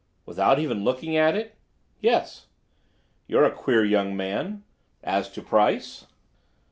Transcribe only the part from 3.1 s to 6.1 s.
"You're a queer young man. As to price?"